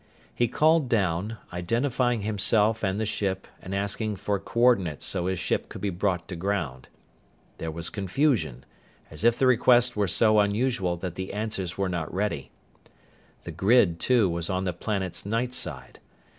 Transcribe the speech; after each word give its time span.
He 0.33 0.47
called 0.47 0.89
down, 0.89 1.37
identifying 1.53 2.21
himself 2.21 2.83
and 2.83 2.99
the 2.99 3.05
ship 3.05 3.47
and 3.61 3.75
asking 3.75 4.15
for 4.15 4.39
coordinates 4.39 5.05
so 5.05 5.27
his 5.27 5.37
ship 5.37 5.69
could 5.69 5.79
be 5.81 5.91
brought 5.91 6.27
to 6.29 6.35
ground. 6.35 6.87
There 7.59 7.69
was 7.69 7.91
confusion, 7.91 8.65
as 9.11 9.23
if 9.23 9.37
the 9.37 9.45
request 9.45 9.95
were 9.95 10.07
so 10.07 10.39
unusual 10.39 10.97
that 10.97 11.13
the 11.13 11.31
answers 11.33 11.77
were 11.77 11.87
not 11.87 12.11
ready. 12.11 12.49
The 13.43 13.51
grid, 13.51 13.99
too, 13.99 14.27
was 14.27 14.49
on 14.49 14.63
the 14.63 14.73
planet's 14.73 15.23
night 15.23 15.53
side. 15.53 15.99